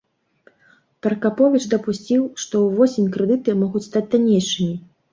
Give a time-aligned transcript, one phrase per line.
[1.07, 4.75] Пракаповіч дапусціў, што ўвосень крэдыты могуць стаць таннейшымі.